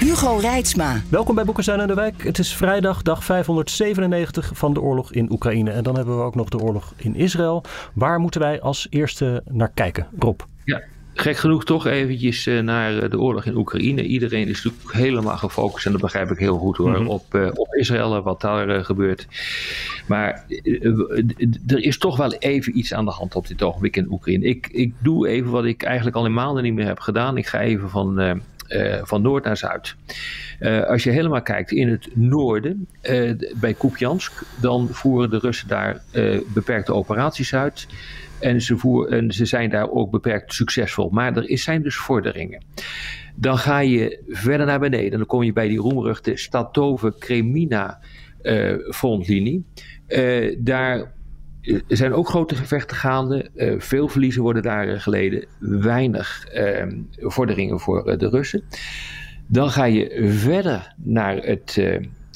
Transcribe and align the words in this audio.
Hugo 0.00 0.36
Reitsma. 0.36 1.00
Welkom 1.10 1.34
bij 1.34 1.44
Boekenstein 1.44 1.80
en 1.80 1.86
de 1.86 1.94
Wijk. 1.94 2.22
Het 2.24 2.38
is 2.38 2.54
vrijdag, 2.54 3.02
dag 3.02 3.24
597 3.24 4.50
van 4.54 4.74
de 4.74 4.80
oorlog 4.80 5.12
in 5.12 5.32
Oekraïne. 5.32 5.70
En 5.70 5.82
dan 5.82 5.96
hebben 5.96 6.16
we 6.16 6.22
ook 6.22 6.34
nog 6.34 6.48
de 6.48 6.58
oorlog 6.58 6.92
in 6.96 7.14
Israël. 7.14 7.62
Waar 7.92 8.18
moeten 8.20 8.40
wij 8.40 8.60
als 8.60 8.86
eerste 8.90 9.42
naar 9.50 9.70
kijken? 9.74 10.06
Rob. 10.18 10.40
Ja, 10.64 10.82
gek 11.14 11.36
genoeg 11.36 11.64
toch 11.64 11.86
eventjes 11.86 12.46
eh, 12.46 12.60
naar 12.60 12.98
eh, 12.98 13.10
de 13.10 13.18
oorlog 13.18 13.44
in 13.44 13.56
Oekraïne. 13.56 14.02
Iedereen 14.02 14.48
is 14.48 14.64
natuurlijk 14.64 14.94
helemaal 14.96 15.36
gefocust, 15.36 15.86
en 15.86 15.92
dat 15.92 16.00
begrijp 16.00 16.30
ik 16.30 16.38
heel 16.38 16.58
goed 16.58 16.76
hoor, 16.76 16.90
Mhm. 16.90 17.06
op, 17.06 17.34
eh, 17.34 17.48
op 17.54 17.74
Israël 17.74 18.16
en 18.16 18.22
wat 18.22 18.40
daar 18.40 18.84
gebeurt. 18.84 19.26
Maar 20.06 20.44
er 21.66 21.82
is 21.84 21.98
toch 21.98 22.16
wel 22.16 22.32
even 22.32 22.78
iets 22.78 22.94
aan 22.94 23.04
de 23.04 23.10
hand 23.10 23.34
op 23.34 23.46
dit 23.46 23.62
ogenblik 23.62 23.96
in 23.96 24.12
Oekraïne. 24.12 24.44
Ik, 24.44 24.68
ik 24.72 24.92
doe 24.98 25.28
even 25.28 25.50
wat 25.50 25.64
ik 25.64 25.82
eigenlijk 25.82 26.16
al 26.16 26.24
in 26.26 26.34
maanden 26.34 26.62
niet 26.62 26.74
meer 26.74 26.86
heb 26.86 27.00
gedaan. 27.00 27.36
Ik 27.36 27.46
ga 27.46 27.60
even 27.60 27.90
van, 27.90 28.40
eh, 28.68 29.00
van 29.02 29.22
noord 29.22 29.44
naar 29.44 29.56
zuid. 29.56 29.96
Eh, 30.58 30.84
als 30.84 31.02
je 31.02 31.10
helemaal 31.10 31.42
kijkt 31.42 31.70
in 31.70 31.88
het 31.88 32.08
noorden, 32.14 32.88
eh, 33.00 33.32
bij 33.60 33.74
Kupiansk, 33.74 34.42
dan 34.60 34.88
voeren 34.88 35.30
de 35.30 35.38
Russen 35.38 35.68
daar 35.68 36.02
beperkte 36.54 36.94
operaties 36.94 37.54
uit. 37.54 37.86
En 38.40 38.62
ze, 38.62 38.76
voer, 38.76 39.08
en 39.08 39.32
ze 39.32 39.44
zijn 39.44 39.70
daar 39.70 39.90
ook 39.90 40.10
beperkt 40.10 40.52
succesvol. 40.52 41.08
Maar 41.08 41.36
er 41.36 41.48
is, 41.48 41.62
zijn 41.62 41.82
dus 41.82 41.96
vorderingen. 41.96 42.64
Dan 43.34 43.58
ga 43.58 43.78
je 43.78 44.22
verder 44.28 44.66
naar 44.66 44.80
beneden. 44.80 45.18
Dan 45.18 45.26
kom 45.26 45.42
je 45.42 45.52
bij 45.52 45.68
die 45.68 45.78
roemruchte 45.78 46.36
Statove-Kremina 46.36 48.00
eh, 48.42 48.74
frontlinie. 48.90 49.64
Daar 50.58 51.12
eh, 51.68 51.80
zijn 51.88 52.12
ook 52.12 52.28
grote 52.28 52.54
gevechten 52.54 52.96
gaande. 52.96 53.50
Eh, 53.54 53.74
veel 53.78 54.08
verliezen 54.08 54.42
worden 54.42 54.62
daar 54.62 54.88
eh, 54.88 55.00
geleden. 55.00 55.46
Weinig 55.58 56.44
eh, 56.44 56.86
vorderingen 57.16 57.80
voor 57.80 58.06
eh, 58.06 58.18
de 58.18 58.28
Russen. 58.28 58.62
Dan 59.46 59.70
ga 59.70 59.84
je 59.84 60.26
verder 60.28 60.94
naar 60.96 61.36
het, 61.36 61.78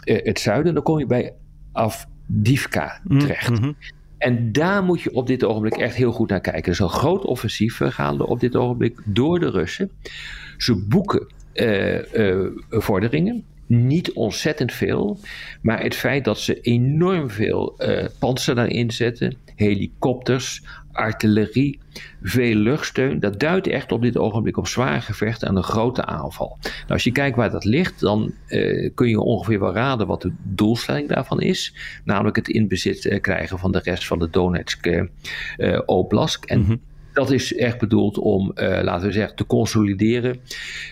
het 0.04 0.40
zuiden. 0.40 0.74
Dan 0.74 0.82
kom 0.82 0.98
je 0.98 1.06
bij 1.06 1.32
Avdivka 1.72 3.00
terecht. 3.18 3.50
Mhm. 3.50 3.72
En 4.18 4.52
daar 4.52 4.82
moet 4.82 5.00
je 5.00 5.14
op 5.14 5.26
dit 5.26 5.44
ogenblik 5.44 5.76
echt 5.76 5.94
heel 5.94 6.12
goed 6.12 6.28
naar 6.28 6.40
kijken. 6.40 6.62
Er 6.62 6.70
is 6.70 6.78
een 6.78 6.88
groot 6.88 7.24
offensief 7.24 7.80
gaande 7.82 8.26
op 8.26 8.40
dit 8.40 8.56
ogenblik 8.56 9.00
door 9.04 9.40
de 9.40 9.50
Russen. 9.50 9.90
Ze 10.56 10.86
boeken 10.88 11.26
vorderingen. 12.68 13.44
Niet 13.74 14.12
ontzettend 14.12 14.72
veel. 14.72 15.18
Maar 15.62 15.82
het 15.82 15.94
feit 15.94 16.24
dat 16.24 16.38
ze 16.38 16.60
enorm 16.60 17.30
veel 17.30 17.74
eh 17.78 18.06
panzer 18.18 18.54
daarin 18.54 18.90
zetten. 18.90 19.36
Helikopters, 19.56 20.62
artillerie, 20.92 21.78
veel 22.22 22.54
luchtsteun. 22.54 23.20
Dat 23.20 23.40
duidt 23.40 23.66
echt 23.66 23.92
op 23.92 24.02
dit 24.02 24.18
ogenblik 24.18 24.56
op 24.56 24.66
zware 24.66 25.00
gevechten 25.00 25.48
en 25.48 25.56
een 25.56 25.62
grote 25.62 26.04
aanval. 26.04 26.58
Nou, 26.62 26.88
als 26.88 27.04
je 27.04 27.12
kijkt 27.12 27.36
waar 27.36 27.50
dat 27.50 27.64
ligt, 27.64 28.00
dan 28.00 28.34
eh, 28.46 28.90
kun 28.94 29.08
je 29.08 29.20
ongeveer 29.20 29.60
wel 29.60 29.74
raden 29.74 30.06
wat 30.06 30.22
de 30.22 30.32
doelstelling 30.42 31.08
daarvan 31.08 31.40
is. 31.40 31.74
Namelijk 32.04 32.36
het 32.36 32.48
inbezit 32.48 33.06
eh, 33.06 33.20
krijgen 33.20 33.58
van 33.58 33.72
de 33.72 33.80
rest 33.82 34.06
van 34.06 34.18
de 34.18 34.30
Donetsk 34.30 35.08
Oblast. 35.86 36.44
En 36.44 36.80
dat 37.12 37.30
is 37.30 37.54
echt 37.54 37.78
bedoeld 37.78 38.18
om, 38.18 38.52
eh, 38.54 38.82
laten 38.82 39.06
we 39.06 39.12
zeggen, 39.12 39.36
te 39.36 39.46
consolideren 39.46 40.40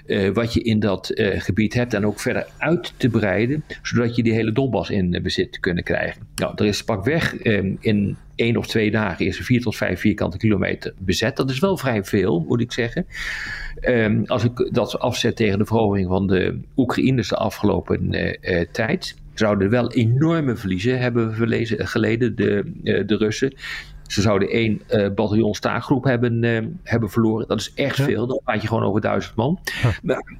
eh, 0.06 0.30
wat 0.30 0.52
je 0.52 0.62
in 0.62 0.80
dat 0.80 1.10
eh, 1.10 1.40
gebied 1.40 1.74
hebt 1.74 1.94
en 1.94 2.06
ook 2.06 2.20
verder 2.20 2.46
uit 2.58 2.92
te 2.96 3.08
breiden, 3.08 3.64
zodat 3.82 4.16
je 4.16 4.22
die 4.22 4.32
hele 4.32 4.52
Donbass 4.52 4.90
in 4.90 5.18
bezit 5.22 5.60
kunnen 5.60 5.84
krijgen. 5.84 6.22
Nou, 6.34 6.52
er 6.56 6.66
is 6.66 6.84
pakweg 6.84 7.36
eh, 7.36 7.64
in 7.80 8.16
één 8.34 8.56
of 8.56 8.66
twee 8.66 8.90
dagen 8.90 9.26
is 9.26 9.38
er 9.38 9.44
vier 9.44 9.60
tot 9.60 9.76
vijf 9.76 10.00
vierkante 10.00 10.36
kilometer 10.36 10.94
bezet. 10.98 11.36
Dat 11.36 11.50
is 11.50 11.58
wel 11.58 11.76
vrij 11.76 12.04
veel, 12.04 12.44
moet 12.48 12.60
ik 12.60 12.72
zeggen. 12.72 13.06
Ehm, 13.80 14.22
als 14.26 14.44
ik 14.44 14.68
dat 14.72 14.98
afzet 14.98 15.36
tegen 15.36 15.58
de 15.58 15.66
verovering 15.66 16.08
van 16.08 16.26
de 16.26 16.60
Oekraïners 16.76 17.28
de 17.28 17.36
afgelopen 17.36 18.10
tijd, 18.72 19.16
zouden 19.34 19.70
wel 19.70 19.92
enorme 19.92 20.56
verliezen 20.56 20.98
hebben 20.98 21.34
verlezen, 21.34 21.86
geleden, 21.86 22.36
de, 22.36 22.72
de 22.82 23.16
Russen. 23.16 23.52
Ze 24.10 24.20
zouden 24.20 24.48
één 24.48 24.80
eh 24.86 25.08
bataljon 25.14 25.54
staakgroep 25.54 26.04
hebben, 26.04 26.44
eh, 26.44 26.66
hebben 26.82 27.10
verloren. 27.10 27.48
Dat 27.48 27.60
is 27.60 27.72
echt 27.74 27.96
Ja. 27.96 28.04
veel. 28.04 28.26
Dan 28.26 28.40
praat 28.44 28.62
je 28.62 28.68
gewoon 28.68 28.82
over 28.82 29.00
duizend 29.00 29.34
man. 29.36 29.58
Maar 30.02 30.32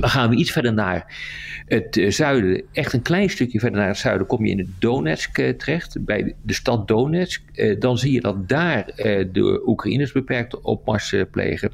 dan 0.00 0.10
gaan 0.10 0.30
we 0.30 0.36
iets 0.36 0.50
verder 0.52 0.72
naar 0.72 1.16
het 1.66 1.96
eh, 1.96 2.10
zuiden. 2.10 2.62
Echt 2.72 2.92
een 2.92 3.02
klein 3.02 3.30
stukje 3.30 3.60
verder 3.60 3.78
naar 3.78 3.88
het 3.88 3.96
zuiden 3.98 4.26
kom 4.26 4.44
je 4.44 4.50
in 4.50 4.58
het 4.58 4.68
Donetsk 4.78 5.34
terecht. 5.34 6.04
Bij 6.04 6.34
de 6.42 6.52
stad 6.52 6.88
Donetsk. 6.88 7.42
Dan 7.78 7.98
zie 7.98 8.12
je 8.12 8.20
dat 8.20 8.48
daar 8.48 8.84
de 9.32 9.62
Oekraïners 9.66 10.12
beperkte 10.12 10.62
opmars 10.62 11.14
plegen. 11.30 11.72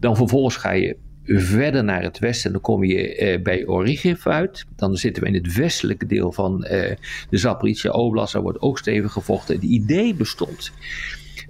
Dan 0.00 0.16
vervolgens 0.16 0.56
ga 0.56 0.70
je 0.70 0.96
verder 1.28 1.84
naar 1.84 2.02
het 2.02 2.18
westen. 2.18 2.46
En 2.46 2.52
dan 2.52 2.60
kom 2.60 2.84
je 2.84 3.16
eh, 3.16 3.42
bij 3.42 3.66
Origiv 3.66 4.26
uit. 4.26 4.66
Dan 4.76 4.96
zitten 4.96 5.22
we 5.22 5.28
in 5.28 5.34
het 5.34 5.54
westelijke 5.54 6.06
deel 6.06 6.32
van 6.32 6.64
eh, 6.64 6.96
de 7.30 7.36
Zaporizhia 7.36 7.90
Oblast. 7.90 8.32
Daar 8.32 8.42
wordt 8.42 8.60
ook 8.60 8.78
stevig 8.78 9.12
gevochten. 9.12 9.54
Het 9.54 9.64
idee 9.64 10.14
bestond 10.14 10.72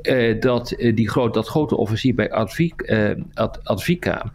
eh, 0.03 0.41
dat 0.41 0.75
die 0.79 1.11
dat 1.13 1.49
grote 1.49 1.77
offensief 1.77 2.15
bij 2.15 2.31
Advik, 2.33 2.93
Ad- 3.35 3.65
Advika, 3.65 4.33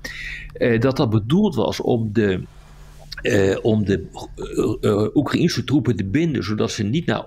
dat 0.80 0.98
dat 0.98 1.10
bedoeld 1.10 1.56
was 1.56 1.80
om 1.80 2.10
de, 2.14 2.44
om 3.62 3.86
de 3.86 4.06
Oekraïnse 5.14 5.64
troepen 5.64 5.96
te 5.96 6.06
binden, 6.06 6.44
zodat 6.44 6.72
ze 6.72 6.84
niet 6.84 7.06
naar 7.06 7.26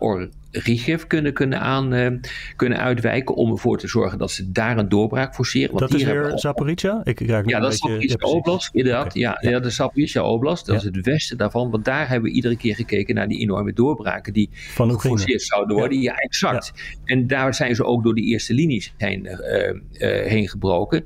Origiv 0.57 1.03
kunnen, 1.07 1.33
kunnen, 1.33 1.61
aan, 1.61 1.93
eh, 1.95 2.11
kunnen 2.57 2.79
uitwijken, 2.79 3.35
om 3.35 3.51
ervoor 3.51 3.79
te 3.79 3.89
zorgen 3.89 4.19
dat 4.19 4.31
ze 4.31 4.53
daar 4.53 4.79
een 4.79 4.89
doorbraak 4.89 5.35
forceren. 5.35 5.69
Want 5.69 5.81
Dat 5.81 5.91
is 5.95 6.05
die 6.05 6.13
weer 6.15 6.31
al- 6.31 6.39
Zaporizhia? 6.39 7.01
Ik 7.05 7.21
raak 7.21 7.49
ja, 7.49 7.61
dat 7.61 7.73
is 7.73 7.79
Zaporizhia 7.79 8.17
precies. 8.17 8.37
Oblast, 8.37 8.71
inderdaad. 8.75 9.15
Ja, 9.15 9.39
ja, 9.41 9.61
de 9.61 9.71
Zaporizhia 9.71 10.23
Oblast, 10.23 10.67
dat 10.67 10.83
Ja. 10.83 10.89
is 10.91 10.97
het 10.97 11.07
westen 11.07 11.37
daarvan. 11.37 11.71
Want 11.71 11.85
daar 11.85 12.09
hebben 12.09 12.31
we 12.31 12.37
iedere 12.37 12.57
keer 12.57 12.75
gekeken 12.75 13.15
naar 13.15 13.29
die 13.29 13.39
enorme 13.39 13.73
doorbraken 13.73 14.33
die 14.33 14.49
Van 14.53 14.91
geforceerd 15.01 15.43
zouden 15.43 15.77
worden. 15.77 16.01
Ja, 16.01 16.15
exact. 16.15 16.73
En 17.05 17.27
daar 17.27 17.55
zijn 17.55 17.75
ze 17.75 17.85
ook 17.85 18.03
door 18.03 18.15
de 18.15 18.23
eerste 18.23 18.55
linies 18.55 18.95
heen, 18.97 19.27
eh, 19.27 19.69
eh, 19.69 20.27
heen 20.31 20.49
gebroken. 20.49 21.05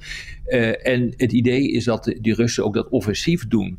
En 0.83 1.13
het 1.17 1.33
idee 1.33 1.71
is 1.71 1.85
dat 1.85 2.05
de, 2.05 2.19
die 2.21 2.35
Russen 2.35 2.65
ook 2.65 2.75
dat 2.75 2.89
offensief 2.89 3.49
doen. 3.49 3.79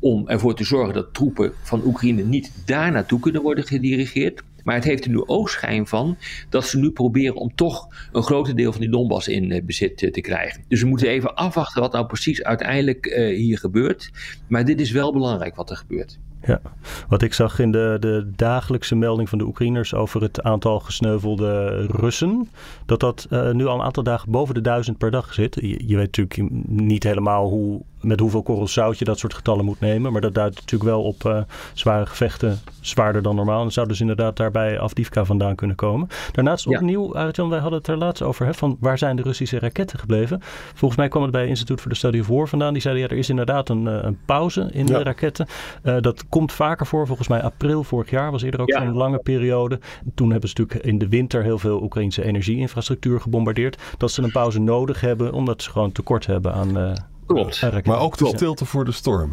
om 0.00 0.28
ervoor 0.28 0.54
te 0.54 0.64
zorgen 0.64 0.94
dat 0.94 1.14
troepen 1.14 1.52
van 1.62 1.82
Oekraïne 1.84 2.22
niet 2.22 2.52
daar 2.66 2.92
naartoe 2.92 3.20
kunnen 3.20 3.42
worden 3.42 3.64
gedirigeerd. 3.64 4.42
Maar 4.64 4.74
het 4.74 4.84
heeft 4.84 5.04
er 5.04 5.10
nu 5.10 5.22
ook 5.26 5.50
schijn 5.50 5.86
van 5.86 6.16
dat 6.48 6.66
ze 6.66 6.78
nu 6.78 6.90
proberen 6.90 7.36
om 7.36 7.54
toch 7.54 7.88
een 8.12 8.22
groot 8.22 8.56
deel 8.56 8.72
van 8.72 8.80
die 8.80 8.90
Donbass 8.90 9.28
in 9.28 9.52
eh, 9.52 9.64
bezit 9.64 10.02
eh, 10.02 10.10
te 10.10 10.20
krijgen. 10.20 10.64
Dus 10.68 10.82
we 10.82 10.88
moeten 10.88 11.08
even 11.08 11.34
afwachten 11.34 11.82
wat 11.82 11.92
nou 11.92 12.06
precies 12.06 12.42
uiteindelijk 12.42 13.06
eh, 13.06 13.36
hier 13.36 13.58
gebeurt. 13.58 14.10
Maar 14.48 14.64
dit 14.64 14.80
is 14.80 14.90
wel 14.90 15.12
belangrijk 15.12 15.56
wat 15.56 15.70
er 15.70 15.76
gebeurt. 15.76 16.18
Ja, 16.42 16.60
wat 17.08 17.22
ik 17.22 17.34
zag 17.34 17.58
in 17.58 17.70
de, 17.70 17.96
de 18.00 18.30
dagelijkse 18.36 18.94
melding 18.94 19.28
van 19.28 19.38
de 19.38 19.44
Oekraïners 19.44 19.94
over 19.94 20.22
het 20.22 20.42
aantal 20.42 20.80
gesneuvelde 20.80 21.86
Russen, 21.86 22.48
dat 22.86 23.00
dat 23.00 23.26
nu 23.52 23.66
al 23.66 23.74
een 23.74 23.84
aantal 23.84 24.02
dagen 24.02 24.30
boven 24.30 24.54
de 24.54 24.60
duizend 24.60 24.98
per 24.98 25.10
dag 25.10 25.34
zit. 25.34 25.54
Je 25.60 25.96
weet 25.96 26.16
natuurlijk 26.16 26.50
niet 26.66 27.02
helemaal 27.02 27.48
hoe, 27.48 27.82
met 28.00 28.20
hoeveel 28.20 28.42
korrels 28.42 28.72
zout 28.72 28.98
je 28.98 29.04
dat 29.04 29.18
soort 29.18 29.34
getallen 29.34 29.64
moet 29.64 29.80
nemen, 29.80 30.12
maar 30.12 30.20
dat 30.20 30.34
duidt 30.34 30.54
natuurlijk 30.54 30.90
wel 30.90 31.02
op 31.02 31.24
eh, 31.24 31.40
zware 31.72 32.06
gevechten, 32.06 32.58
zwaarder 32.80 33.22
dan 33.22 33.36
normaal. 33.36 33.58
En 33.58 33.64
dat 33.64 33.72
zou 33.72 33.88
dus 33.88 34.00
inderdaad 34.00 34.36
daarbij 34.36 34.78
Afdivka 34.78 35.24
vandaan 35.24 35.54
kunnen 35.54 35.76
komen. 35.76 36.08
Daarnaast 36.32 36.64
Ja. 36.68 36.76
opnieuw, 36.78 37.14
Arjan, 37.16 37.48
wij 37.48 37.58
hadden 37.58 37.78
het 37.78 37.88
er 37.88 37.96
laatst 37.96 38.22
over, 38.22 38.46
hè, 38.46 38.54
van 38.54 38.76
waar 38.80 38.98
zijn 38.98 39.16
de 39.16 39.22
Russische 39.22 39.58
raketten 39.58 39.98
gebleven? 39.98 40.40
Volgens 40.74 41.00
mij 41.00 41.08
kwam 41.08 41.22
het 41.22 41.32
bij 41.32 41.46
Instituut 41.46 41.80
voor 41.80 41.90
de 41.90 41.96
Study 41.96 42.18
of 42.20 42.26
War 42.26 42.48
vandaan. 42.48 42.72
Die 42.72 42.82
zeiden, 42.82 43.02
ja, 43.02 43.08
er 43.08 43.16
is 43.16 43.28
inderdaad 43.28 43.68
een, 43.68 43.86
eh, 43.88 43.98
een 44.02 44.18
pauze 44.26 44.68
in 44.72 44.86
Ja. 44.86 44.98
de 44.98 45.02
raketten. 45.04 45.46
Eh, 45.82 45.96
dat 46.00 46.28
komt 46.28 46.52
vaker 46.52 46.86
voor. 46.86 47.06
Volgens 47.06 47.28
mij 47.28 47.42
april 47.42 47.84
vorig 47.84 48.10
jaar 48.10 48.30
was 48.30 48.42
eerder 48.42 48.60
ook 48.60 48.68
Ja. 48.68 48.84
zo'n 48.84 48.92
lange 48.94 49.18
periode. 49.18 49.78
Toen 50.14 50.30
hebben 50.30 50.48
ze 50.48 50.54
natuurlijk 50.58 50.86
in 50.86 50.98
de 50.98 51.08
winter 51.08 51.42
heel 51.42 51.58
veel 51.58 51.82
Oekraïnse 51.82 52.24
energieinfrastructuur 52.24 53.20
gebombardeerd. 53.20 53.78
Dat 53.98 54.10
ze 54.10 54.22
een 54.22 54.32
pauze 54.32 54.60
nodig 54.60 55.00
hebben 55.00 55.32
omdat 55.32 55.62
ze 55.62 55.70
gewoon 55.70 55.92
tekort 55.92 56.26
hebben 56.26 56.52
aan, 56.52 56.94
Klopt. 57.28 57.86
Maar 57.86 57.98
ook 57.98 58.16
de 58.16 58.26
stilte 58.26 58.64
voor 58.64 58.84
de 58.84 58.92
storm, 58.92 59.30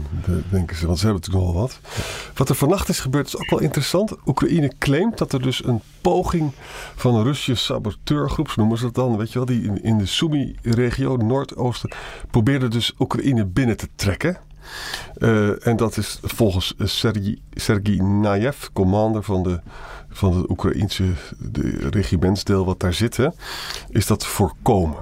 denken 0.50 0.76
ze. 0.76 0.86
Want 0.86 1.00
ze 1.00 1.06
hebben 1.06 1.24
natuurlijk 1.24 1.46
nog 1.46 1.54
wel 1.54 1.62
wat. 1.62 1.80
Wat 2.34 2.50
er 2.50 2.56
vannacht 2.56 2.90
is 2.90 3.00
gebeurd 3.00 3.28
is 3.28 3.38
ook 3.38 3.50
wel 3.50 3.60
interessant. 3.60 4.16
Oekraïne 4.26 4.72
claimt 4.80 5.18
dat 5.18 5.34
er 5.34 5.42
dus 5.42 5.66
een 5.66 5.82
poging 6.02 6.52
van 6.96 7.16
een 7.16 7.24
Russische 7.24 7.56
saboteurgroep, 7.56 8.50
zo 8.50 8.54
noemen 8.62 8.78
ze 8.78 8.84
dat 8.84 8.96
dan, 8.96 9.18
weet 9.18 9.32
je 9.32 9.38
wel, 9.38 9.48
die 9.48 9.64
in, 9.64 9.84
in 9.84 9.98
de 9.98 10.06
Sumy-regio, 10.06 11.16
Noordoosten, 11.16 11.92
probeerde 12.32 12.68
dus 12.68 12.94
Oekraïne 13.00 13.46
binnen 13.46 13.78
te 13.78 13.88
trekken. 13.96 14.38
Uh, 15.18 15.68
en 15.68 15.78
dat 15.78 15.98
is 15.98 16.20
volgens 16.22 16.74
Sergei, 16.78 17.42
Sergei 17.54 18.02
Naev, 18.02 18.66
commander 18.74 19.24
van 19.24 19.44
de, 19.44 19.60
van 20.10 20.38
het 20.38 20.50
Oekraïense 20.50 21.04
de 21.38 21.90
regimentsdeel 21.90 22.66
wat 22.66 22.80
daar 22.80 22.94
zit, 22.94 23.18
hè, 23.18 23.28
is 23.90 24.06
dat 24.06 24.26
voorkomen. 24.26 24.98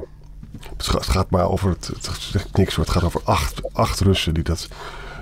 Het 0.77 1.05
gaat 1.05 1.29
maar 1.29 1.49
over, 1.49 1.69
het, 1.69 1.87
het 1.87 2.17
zegt 2.19 2.57
niks 2.57 2.75
het 2.75 2.89
gaat 2.89 3.03
over 3.03 3.21
acht, 3.23 3.73
acht 3.73 3.99
Russen 3.99 4.33
die 4.33 4.43
dat 4.43 4.67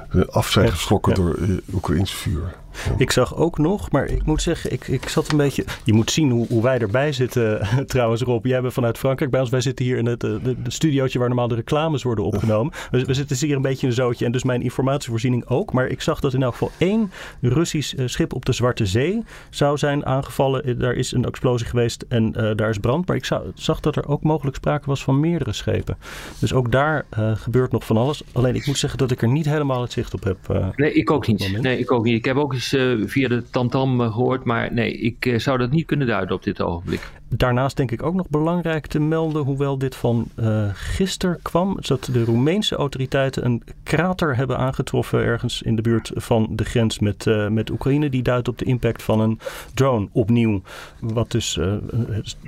eh, 0.10 0.22
af 0.22 0.50
zijn 0.50 0.72
geschrokken 0.72 1.14
door 1.14 1.38
uh, 1.38 1.58
Oekraïns 1.74 2.14
vuur. 2.14 2.56
Ik 2.98 3.12
zag 3.12 3.36
ook 3.36 3.58
nog, 3.58 3.92
maar 3.92 4.06
ik 4.06 4.26
moet 4.26 4.42
zeggen, 4.42 4.72
ik, 4.72 4.88
ik 4.88 5.10
zat 5.10 5.32
een 5.32 5.38
beetje. 5.38 5.66
Je 5.84 5.94
moet 5.94 6.12
zien 6.12 6.32
hoe, 6.32 6.48
hoe 6.48 6.64
wij 6.64 6.80
erbij 6.80 7.12
zitten, 7.12 7.68
trouwens, 7.88 8.22
Rob. 8.22 8.46
Jij 8.46 8.62
bent 8.62 8.74
vanuit 8.74 8.98
Frankrijk 8.98 9.32
bij 9.32 9.40
ons. 9.40 9.50
Wij 9.50 9.62
zitten 9.62 9.86
hier 9.86 9.98
in 9.98 10.06
het 10.06 10.22
de, 10.22 10.62
de 10.64 10.72
studiootje 10.72 11.20
waar 11.20 11.28
normaal 11.28 11.48
de 11.48 11.56
reclames 11.56 12.04
worden 12.04 12.26
opgenomen. 12.26 12.74
We, 12.92 13.06
we 13.06 13.14
zitten 13.14 13.38
hier 13.48 13.56
een 13.56 13.62
beetje 13.62 13.82
in 13.82 13.88
een 13.88 13.94
zootje 13.94 14.26
en 14.26 14.32
dus 14.32 14.44
mijn 14.44 14.62
informatievoorziening 14.62 15.46
ook. 15.48 15.74
Maar 15.74 15.88
ik 15.88 16.02
zag 16.02 16.20
dat 16.20 16.34
in 16.34 16.44
elk 16.44 16.52
geval 16.52 16.72
één 16.78 17.12
Russisch 17.42 17.94
uh, 17.94 18.08
schip 18.08 18.34
op 18.34 18.46
de 18.46 18.52
Zwarte 18.52 18.86
Zee 18.86 19.24
zou 19.50 19.78
zijn 19.78 20.06
aangevallen. 20.06 20.80
Daar 20.80 20.94
is 20.94 21.12
een 21.12 21.26
explosie 21.26 21.68
geweest 21.68 22.06
en 22.08 22.34
uh, 22.38 22.52
daar 22.56 22.70
is 22.70 22.78
brand. 22.78 23.08
Maar 23.08 23.16
ik 23.16 23.26
zou, 23.26 23.52
zag 23.56 23.80
dat 23.80 23.96
er 23.96 24.08
ook 24.08 24.24
mogelijk 24.24 24.56
sprake 24.56 24.86
was 24.86 25.04
van 25.04 25.20
meerdere 25.20 25.54
schepen. 25.54 25.98
Dus 26.40 26.54
ook 26.54 26.72
daar 26.72 27.06
uh, 27.20 27.32
gebeurt 27.36 27.72
nog 27.72 27.86
van 27.86 27.98
alles. 27.98 28.24
Alleen 28.32 28.56
ik 28.56 28.66
moet 28.68 28.78
zeggen 28.78 29.00
dat 29.00 29.12
ik 29.12 29.22
er 29.22 29.28
niet 29.28 29.46
helemaal 29.46 29.82
het 29.82 29.92
zicht 29.92 30.14
op 30.14 30.24
heb. 30.24 30.38
nee, 30.76 30.94
ik 30.94 31.12
ook 31.12 31.28
niet. 31.28 31.62
Nee, 31.62 31.80
ik 31.80 31.92
ook 31.92 32.04
niet. 32.04 32.16
Ik 32.16 32.26
heb 32.26 32.36
ook 32.36 32.54
eens 32.62 33.12
via 33.12 33.28
de 33.28 33.44
tamtam 33.50 34.00
gehoord. 34.00 34.44
Maar 34.44 34.74
nee, 34.74 34.94
ik 34.94 35.34
zou 35.38 35.58
dat 35.58 35.72
niet 35.72 35.86
kunnen 35.86 36.08
duiden 36.08 36.36
op 36.36 36.44
dit 36.44 36.62
ogenblik. 36.62 37.10
Daarnaast 37.28 37.78
denk 37.78 37.92
ik 37.92 38.04
ook 38.04 38.14
nog 38.14 38.30
belangrijk 38.30 38.88
te 38.88 39.00
melden, 39.00 39.44
hoewel 39.44 39.78
dit 39.78 39.96
van 39.96 40.28
uh, 40.40 40.70
gisteren 40.74 41.40
kwam, 41.42 41.78
dat 41.82 42.10
de 42.12 42.24
Roemeense 42.24 42.76
autoriteiten 42.76 43.46
een 43.46 43.64
krater 43.84 44.36
hebben 44.36 44.58
aangetroffen 44.58 45.24
ergens 45.24 45.62
in 45.62 45.76
de 45.76 45.82
buurt 45.82 46.12
van 46.16 46.48
de 46.52 46.64
grens 46.64 47.00
met, 47.00 47.26
uh, 47.26 47.48
met 47.48 47.70
Oekraïne. 47.70 48.10
Die 48.10 48.24
duidt 48.24 48.48
op 48.48 48.58
de 48.58 48.66
impact 48.66 49.04
van 49.04 49.20
een 49.20 49.40
drone 49.74 50.08
opnieuw, 50.12 50.62
wat 51.00 51.32
dus 51.32 51.58
uh, 51.58 51.74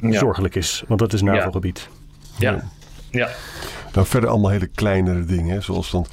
ja. 0.01 0.19
zorgelijk 0.19 0.55
is, 0.55 0.83
want 0.87 0.99
dat 0.99 1.13
is 1.13 1.21
NAVO-gebied. 1.21 1.89
Ja. 2.37 2.51
ja. 2.51 2.63
ja. 3.11 3.29
Nou, 3.93 4.07
verder 4.07 4.29
allemaal 4.29 4.51
hele 4.51 4.67
kleinere 4.67 5.25
dingen, 5.25 5.63
zoals 5.63 5.91
dan 5.91 6.05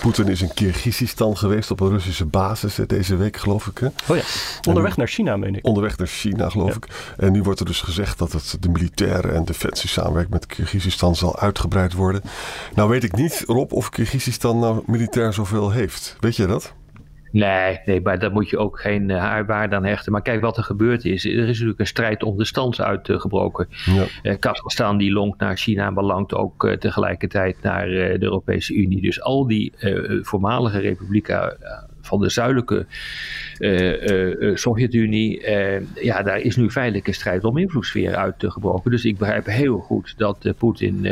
Poetin 0.00 0.28
is 0.28 0.42
in 0.42 0.54
Kirgizistan 0.54 1.36
geweest 1.36 1.70
op 1.70 1.80
een 1.80 1.88
Russische 1.88 2.24
basis 2.24 2.78
deze 2.86 3.16
week, 3.16 3.36
geloof 3.36 3.66
ik. 3.66 3.78
Hè? 3.78 3.86
Oh 3.86 4.16
ja, 4.16 4.22
onderweg 4.68 4.96
naar 4.96 5.08
China, 5.08 5.36
meen 5.36 5.54
ik. 5.54 5.66
Onderweg 5.66 5.98
naar 5.98 6.06
China, 6.06 6.48
geloof 6.48 6.76
ik. 6.76 7.12
En 7.16 7.32
nu 7.32 7.42
wordt 7.42 7.60
er 7.60 7.66
dus 7.66 7.80
gezegd 7.80 8.18
dat 8.18 8.32
het 8.32 8.56
de 8.60 8.68
militaire 8.68 9.28
en 9.28 9.44
defensie 9.44 9.88
samenwerking 9.88 10.34
met 10.34 10.46
Kirgizistan 10.46 11.16
zal 11.16 11.38
uitgebreid 11.38 11.92
worden. 11.92 12.22
Nou 12.74 12.88
weet 12.88 13.04
ik 13.04 13.16
niet, 13.16 13.42
Rob, 13.46 13.72
of 13.72 13.90
Kirgizistan 13.90 14.58
nou 14.58 14.82
militair 14.86 15.32
zoveel 15.32 15.70
heeft. 15.70 16.16
Weet 16.20 16.36
je 16.36 16.46
dat? 16.46 16.72
Nee, 17.30 17.80
nee, 17.84 18.00
maar 18.00 18.18
daar 18.18 18.32
moet 18.32 18.50
je 18.50 18.58
ook 18.58 18.80
geen 18.80 19.08
uh, 19.08 19.18
haarwaarde 19.18 19.76
aan 19.76 19.84
hechten. 19.84 20.12
Maar 20.12 20.22
kijk 20.22 20.40
wat 20.40 20.56
er 20.56 20.62
gebeurd 20.62 21.04
is. 21.04 21.24
Er 21.24 21.32
is 21.32 21.46
natuurlijk 21.46 21.80
een 21.80 21.86
strijd 21.86 22.22
om 22.22 22.36
de 22.36 22.44
stand 22.44 22.80
uitgebroken. 22.80 23.68
Ja. 23.84 24.04
Uh, 24.22 24.38
Kazachstan 24.38 24.98
die 24.98 25.12
longt 25.12 25.40
naar 25.40 25.56
China 25.56 25.86
en 25.86 25.94
belangt 25.94 26.34
ook 26.34 26.64
uh, 26.64 26.72
tegelijkertijd 26.72 27.62
naar 27.62 27.86
de 27.86 28.22
Europese 28.22 28.74
Unie. 28.74 29.00
Dus 29.00 29.22
al 29.22 29.46
die 29.46 29.72
voormalige 30.22 30.78
republieken 30.78 31.56
van 32.08 32.20
de 32.20 32.30
zuidelijke 32.30 32.86
uh, 33.58 34.56
Sovjet-Unie. 34.56 35.40
ja, 35.94 36.22
daar 36.22 36.40
is 36.40 36.56
nu 36.56 36.70
feitelijk 36.70 37.06
een 37.06 37.14
strijd 37.14 37.44
om 37.44 37.58
invloedssfeer 37.58 38.14
uitgebroken. 38.14 38.90
Dus 38.90 39.04
ik 39.04 39.18
begrijp 39.18 39.46
heel 39.46 39.78
goed 39.78 40.14
dat 40.16 40.52
Poetin 40.58 41.02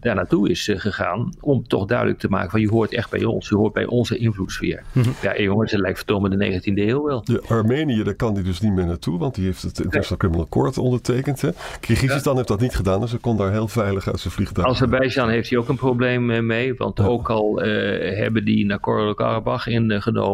daar 0.00 0.14
naartoe 0.14 0.50
is 0.50 0.70
gegaan. 0.74 1.32
Om 1.40 1.66
toch 1.66 1.86
duidelijk 1.86 2.18
te 2.18 2.28
maken 2.28 2.50
van 2.50 2.60
je 2.60 2.68
hoort 2.68 2.94
echt 2.94 3.10
bij 3.10 3.24
ons. 3.24 3.48
Je 3.48 3.56
hoort 3.56 3.72
bij 3.72 3.86
onze 3.86 4.16
invloedssfeer. 4.16 4.82
Mm 4.92 5.02
-hmm. 5.02 5.14
Ja, 5.22 5.38
jongens, 5.38 5.72
het 5.72 5.80
lijkt 5.80 5.98
verdomme 5.98 6.36
de 6.36 6.60
19e 6.60 6.74
eeuw 6.74 7.02
wel. 7.02 7.24
De 7.24 7.42
Armenië, 7.48 8.02
daar 8.02 8.14
kan 8.14 8.34
hij 8.34 8.42
dus 8.42 8.60
niet 8.60 8.72
meer 8.72 8.86
naartoe. 8.86 9.18
Want 9.18 9.34
die 9.34 9.44
heeft 9.44 9.62
het 9.62 9.78
International 9.78 10.18
Criminal 10.18 10.48
Court 10.48 10.78
ondertekend. 10.78 11.40
Hè? 11.40 11.48
Kyrgyzstan 11.80 12.32
ja. 12.32 12.36
heeft 12.36 12.48
dat 12.48 12.60
niet 12.60 12.74
gedaan. 12.74 13.00
Dus 13.00 13.10
ze 13.10 13.18
kon 13.18 13.36
daar 13.36 13.50
heel 13.50 13.68
veilig 13.68 14.06
uit 14.08 14.20
zijn 14.20 14.34
vliegtuig. 14.34 14.68
Azerbeidzjan 14.68 15.28
heeft 15.28 15.50
hij 15.50 15.58
ook 15.58 15.68
een 15.68 15.76
probleem 15.76 16.46
mee. 16.46 16.74
Want 16.74 16.98
ja. 16.98 17.04
ook 17.04 17.30
al 17.30 17.56
hebben 18.00 18.44
die 18.44 18.66
Nagorno-Karabakh 18.66 19.66
ingenomen. 19.66 20.31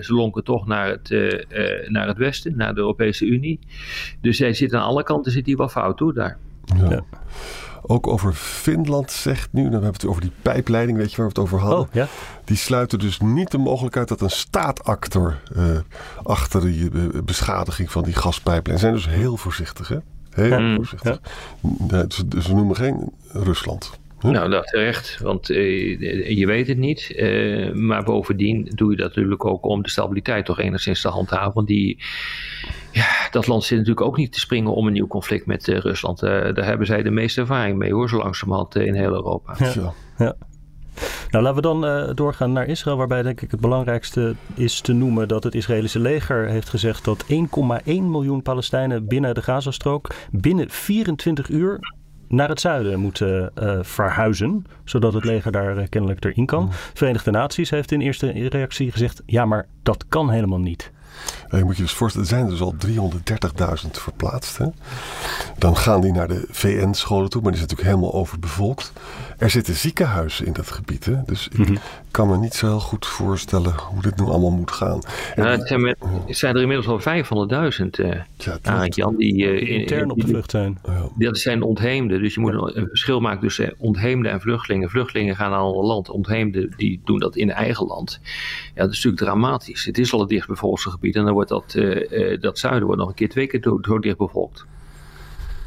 Ze 0.00 0.14
lonken 0.14 0.44
toch 0.44 0.66
naar 0.66 0.88
het, 0.88 1.10
uh, 1.10 1.30
uh, 1.30 1.88
naar 1.88 2.06
het 2.06 2.16
westen, 2.16 2.56
naar 2.56 2.74
de 2.74 2.80
Europese 2.80 3.26
Unie. 3.26 3.58
Dus 4.20 4.38
hij 4.38 4.54
zit 4.54 4.74
aan 4.74 4.82
alle 4.82 5.02
kanten 5.02 5.32
zit 5.32 5.46
hij 5.46 5.56
wel 5.56 5.68
fout 5.68 5.96
toe 5.96 6.12
daar. 6.12 6.38
Ja. 6.64 6.90
ja. 6.90 7.04
Ook 7.86 8.06
over 8.06 8.32
Finland 8.32 9.10
zegt 9.10 9.52
nu, 9.52 9.62
dan 9.62 9.72
hebben 9.72 9.90
we 9.90 9.96
het 9.96 10.06
over 10.06 10.20
die 10.20 10.32
pijpleiding, 10.42 10.98
weet 10.98 11.10
je 11.10 11.16
waar 11.16 11.26
we 11.26 11.32
het 11.32 11.42
over 11.42 11.58
hadden. 11.58 11.78
Oh, 11.78 11.92
ja. 11.92 12.06
Die 12.44 12.56
sluiten 12.56 12.98
dus 12.98 13.20
niet 13.20 13.50
de 13.50 13.58
mogelijkheid 13.58 14.08
dat 14.08 14.20
een 14.20 14.30
staatactor 14.30 15.40
uh, 15.56 15.78
achter 16.22 16.60
die 16.60 16.90
beschadiging 17.24 17.90
van 17.90 18.02
die 18.02 18.14
gaspijpleiding. 18.14 18.78
Zijn 18.78 18.92
dus 18.92 19.08
heel 19.08 19.36
voorzichtig, 19.36 19.88
hè? 19.88 19.96
Heel 20.30 20.74
voorzichtig. 20.74 21.20
Ja. 21.88 22.04
Ze 22.40 22.54
noemen 22.54 22.76
geen 22.76 23.12
Rusland. 23.28 24.00
Hm? 24.22 24.30
Nou, 24.30 24.50
dat 24.50 24.66
terecht, 24.66 25.18
want 25.22 25.50
uh, 25.50 26.36
je 26.38 26.46
weet 26.46 26.68
het 26.68 26.78
niet. 26.78 27.12
Uh, 27.16 27.72
maar 27.72 28.02
bovendien 28.02 28.70
doe 28.74 28.90
je 28.90 28.96
dat 28.96 29.08
natuurlijk 29.08 29.44
ook 29.44 29.66
om 29.66 29.82
de 29.82 29.90
stabiliteit 29.90 30.44
toch 30.44 30.60
enigszins 30.60 31.00
te 31.00 31.08
handhaven. 31.08 31.54
Want 31.54 31.66
die, 31.66 32.02
ja, 32.92 33.28
dat 33.30 33.46
land 33.46 33.64
zit 33.64 33.78
natuurlijk 33.78 34.06
ook 34.06 34.16
niet 34.16 34.32
te 34.32 34.40
springen 34.40 34.74
om 34.74 34.86
een 34.86 34.92
nieuw 34.92 35.06
conflict 35.06 35.46
met 35.46 35.68
uh, 35.68 35.78
Rusland. 35.78 36.20
daar 36.20 36.64
hebben 36.64 36.86
zij 36.86 37.02
de 37.02 37.10
meeste 37.10 37.40
ervaring 37.40 37.78
mee 37.78 37.92
hoor, 37.92 38.08
zo 38.08 38.16
langzamerhand 38.16 38.76
in 38.76 38.94
heel 38.94 39.12
Europa. 39.12 39.54
Ja. 39.58 39.92
ja. 40.18 40.36
Nou, 41.30 41.44
laten 41.44 41.54
we 41.54 41.60
dan 41.62 41.84
uh, 41.84 42.14
doorgaan 42.14 42.52
naar 42.52 42.66
Israël, 42.66 42.96
waarbij 42.96 43.22
denk 43.22 43.40
ik 43.40 43.50
het 43.50 43.60
belangrijkste 43.60 44.34
is 44.54 44.80
te 44.80 44.92
noemen 44.92 45.28
dat 45.28 45.44
het 45.44 45.54
Israëlische 45.54 45.98
leger 45.98 46.48
heeft 46.48 46.68
gezegd 46.68 47.04
dat 47.04 47.24
1,1 47.24 47.36
miljoen 47.84 48.42
Palestijnen 48.42 49.06
binnen 49.06 49.34
de 49.34 49.42
Gazastrook 49.42 50.14
binnen 50.30 50.70
24 50.70 51.48
uur 51.48 51.78
naar 52.32 52.48
het 52.48 52.60
zuiden 52.60 53.00
moeten 53.00 53.52
uh, 53.62 53.78
verhuizen, 53.82 54.66
zodat 54.84 55.12
het 55.12 55.24
leger 55.24 55.52
daar 55.52 55.76
uh, 55.76 55.84
kennelijk 55.88 56.24
erin 56.24 56.46
kan. 56.46 56.66
De 56.66 56.72
Verenigde 56.94 57.30
Naties 57.30 57.70
heeft 57.70 57.92
in 57.92 58.00
eerste 58.00 58.48
reactie 58.48 58.92
gezegd: 58.92 59.22
ja, 59.26 59.44
maar 59.44 59.66
dat 59.82 60.04
kan 60.08 60.30
helemaal 60.30 60.60
niet. 60.60 60.92
Je 61.50 61.64
moet 61.64 61.76
je 61.76 61.82
dus 61.82 61.92
voorstellen, 61.92 62.28
er 62.28 62.34
zijn 62.34 62.48
dus 62.48 62.60
al 62.60 62.74
330.000 63.84 63.90
verplaatst. 63.90 64.58
Hè? 64.58 64.66
Dan 65.58 65.76
gaan 65.76 66.00
die 66.00 66.12
naar 66.12 66.28
de 66.28 66.44
VN-scholen 66.50 67.30
toe, 67.30 67.42
maar 67.42 67.52
die 67.52 67.60
zijn 67.60 67.70
natuurlijk 67.70 67.96
helemaal 67.96 68.20
overbevolkt. 68.20 68.92
Er 69.38 69.50
zitten 69.50 69.74
ziekenhuizen 69.74 70.46
in 70.46 70.52
dat 70.52 70.70
gebied. 70.70 71.04
Hè? 71.04 71.16
Dus 71.26 71.48
ik 71.48 71.58
mm-hmm. 71.58 71.78
kan 72.10 72.28
me 72.28 72.36
niet 72.36 72.54
zo 72.54 72.66
heel 72.66 72.80
goed 72.80 73.06
voorstellen 73.06 73.74
hoe 73.78 74.02
dit 74.02 74.16
nu 74.16 74.24
allemaal 74.24 74.50
moet 74.50 74.70
gaan. 74.70 75.00
Het, 75.34 75.68
zijn 75.68 75.80
met, 75.80 75.96
het, 76.26 76.36
zijn 76.36 76.54
er 76.54 76.60
inmiddels 76.60 77.06
al 77.06 77.24
500.000 77.80 77.86
uh, 77.90 78.14
ja, 78.62 78.86
Jan, 78.86 79.16
die 79.16 79.34
uh, 79.34 79.80
intern 79.80 80.10
op 80.10 80.20
de 80.20 80.26
vlucht 80.26 80.50
zijn. 80.50 80.78
Die, 81.16 81.26
dat 81.26 81.38
zijn 81.38 81.62
ontheemden. 81.62 82.22
Dus 82.22 82.34
je 82.34 82.40
moet 82.40 82.52
een, 82.52 82.78
een 82.78 82.88
verschil 82.88 83.20
maken 83.20 83.40
tussen 83.40 83.74
ontheemden 83.78 84.32
en 84.32 84.40
vluchtelingen. 84.40 84.90
Vluchtelingen 84.90 85.36
gaan 85.36 85.50
naar 85.50 85.58
een 85.58 85.64
ander 85.64 85.84
land. 85.84 86.10
Ontheemden 86.10 86.74
die 86.76 87.00
doen 87.04 87.18
dat 87.18 87.36
in 87.36 87.50
eigen 87.50 87.86
land. 87.86 88.20
Ja, 88.74 88.82
dat 88.82 88.90
is 88.90 88.96
natuurlijk 88.96 89.22
dramatisch. 89.22 89.84
Het 89.84 89.98
is 89.98 90.12
al 90.12 90.20
het 90.20 90.28
dichtbevolkte 90.28 90.90
gebied 91.02 91.16
en 91.16 91.24
dan 91.24 91.34
wordt 91.34 91.48
dat, 91.48 91.74
uh, 91.74 92.40
dat 92.40 92.58
zuiden 92.58 92.84
wordt 92.84 93.00
nog 93.00 93.08
een 93.08 93.14
keer 93.14 93.28
twee 93.28 93.46
keer 93.46 93.60
zo, 93.62 93.78
zo 93.82 93.98
dicht 93.98 94.16
bevolkt. 94.16 94.66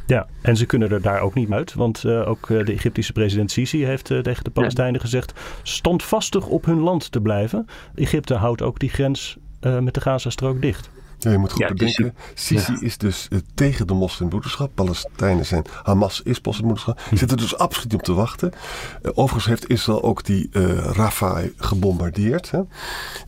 Ja, 0.08 0.28
en 0.42 0.58
ze 0.58 0.66
kunnen 0.66 0.92
er 0.92 1.02
daar 1.02 1.22
ook 1.22 1.34
niet 1.34 1.52
uit. 1.52 1.74
Want 1.74 2.04
uh, 2.04 2.30
ook 2.30 2.48
de 2.48 2.72
Egyptische 2.72 3.14
president 3.14 3.52
Sisi 3.52 3.86
heeft 3.86 4.10
uh, 4.10 4.20
tegen 4.20 4.44
de 4.44 4.50
Palestijnen 4.50 4.94
ja. 4.94 5.00
gezegd... 5.00 5.34
standvastig 5.64 6.48
op 6.48 6.66
hun 6.66 6.80
land 6.80 7.12
te 7.12 7.22
blijven. 7.22 7.66
Egypte 7.96 8.34
houdt 8.34 8.62
ook 8.62 8.80
die 8.80 8.90
grens 8.90 9.38
met 9.60 9.94
de 9.94 10.02
Gazastrook 10.02 10.62
dicht. 10.62 10.90
Ja, 11.20 11.32
je 11.32 11.38
moet 11.38 11.52
goed 11.52 11.62
ja, 11.62 11.68
bedenken, 11.68 12.14
is, 12.36 12.46
Sisi 12.46 12.72
ja. 12.72 12.78
is 12.82 12.98
dus 12.98 13.28
uh, 13.30 13.40
tegen 13.54 13.88
de 13.88 13.94
moslimbroederschap. 13.94 14.72
Palestijnen 14.76 15.46
zijn, 15.46 15.66
Hamas 15.84 16.22
is 16.22 16.42
moslimbroederschap. 16.42 17.02
Hm. 17.10 17.16
Zit 17.16 17.32
er 17.32 17.38
dus 17.38 17.58
absoluut 17.58 17.94
op 17.94 18.02
te 18.02 18.14
wachten. 18.14 18.52
Uh, 18.54 19.12
overigens 19.14 19.46
heeft 19.46 19.70
Israël 19.70 20.04
ook 20.04 20.24
die 20.24 20.50
uh, 20.52 20.78
Rafah 20.78 21.44
gebombardeerd. 21.58 22.52
Hè? 22.52 22.60